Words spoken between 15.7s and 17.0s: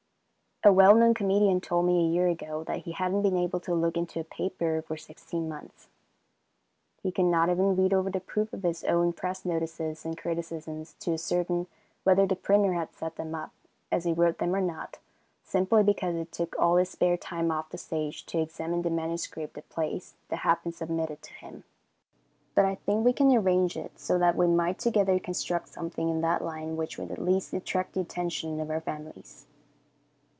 because it took all his